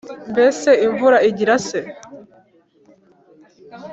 Mbese 0.31 0.69
imvura 0.85 1.17
igira 1.29 1.55
se 1.67 1.79